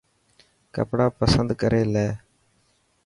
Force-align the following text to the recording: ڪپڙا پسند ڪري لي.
ڪپڙا 0.75 1.05
پسند 1.19 1.49
ڪري 1.61 1.83
لي. 1.93 2.07